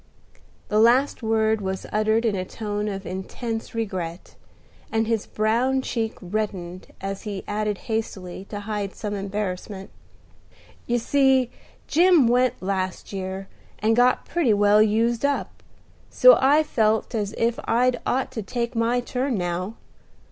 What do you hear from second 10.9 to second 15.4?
see, Jim went last year, and got pretty well used